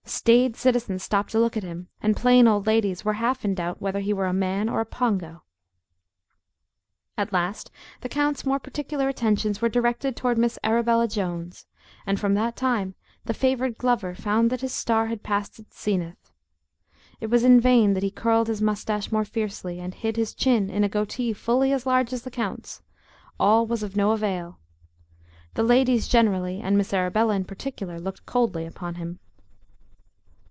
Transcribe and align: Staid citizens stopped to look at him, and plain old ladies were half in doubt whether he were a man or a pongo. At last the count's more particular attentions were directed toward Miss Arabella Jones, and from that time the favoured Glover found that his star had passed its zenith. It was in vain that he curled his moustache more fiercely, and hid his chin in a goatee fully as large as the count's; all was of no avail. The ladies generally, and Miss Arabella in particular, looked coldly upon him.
Staid 0.03 0.57
citizens 0.57 1.01
stopped 1.03 1.29
to 1.31 1.39
look 1.39 1.55
at 1.55 1.63
him, 1.63 1.87
and 2.01 2.17
plain 2.17 2.45
old 2.45 2.67
ladies 2.67 3.05
were 3.05 3.13
half 3.13 3.45
in 3.45 3.55
doubt 3.55 3.81
whether 3.81 4.01
he 4.01 4.11
were 4.11 4.25
a 4.25 4.33
man 4.33 4.67
or 4.67 4.81
a 4.81 4.85
pongo. 4.85 5.43
At 7.17 7.31
last 7.31 7.71
the 8.01 8.09
count's 8.09 8.45
more 8.45 8.59
particular 8.59 9.07
attentions 9.07 9.61
were 9.61 9.69
directed 9.69 10.17
toward 10.17 10.37
Miss 10.37 10.59
Arabella 10.65 11.07
Jones, 11.07 11.65
and 12.05 12.19
from 12.19 12.33
that 12.33 12.57
time 12.57 12.93
the 13.23 13.33
favoured 13.33 13.77
Glover 13.77 14.13
found 14.13 14.49
that 14.49 14.59
his 14.59 14.73
star 14.73 15.07
had 15.07 15.23
passed 15.23 15.57
its 15.59 15.81
zenith. 15.81 16.31
It 17.21 17.27
was 17.27 17.45
in 17.45 17.61
vain 17.61 17.93
that 17.93 18.03
he 18.03 18.11
curled 18.11 18.47
his 18.49 18.61
moustache 18.61 19.13
more 19.13 19.25
fiercely, 19.25 19.79
and 19.79 19.93
hid 19.93 20.17
his 20.17 20.33
chin 20.35 20.69
in 20.69 20.83
a 20.83 20.89
goatee 20.89 21.31
fully 21.31 21.71
as 21.71 21.85
large 21.85 22.11
as 22.11 22.23
the 22.23 22.31
count's; 22.31 22.81
all 23.39 23.65
was 23.65 23.81
of 23.81 23.95
no 23.95 24.11
avail. 24.11 24.59
The 25.53 25.63
ladies 25.63 26.09
generally, 26.09 26.59
and 26.59 26.77
Miss 26.77 26.93
Arabella 26.93 27.33
in 27.35 27.45
particular, 27.45 27.97
looked 27.97 28.25
coldly 28.25 28.65
upon 28.65 28.95
him. 28.95 29.19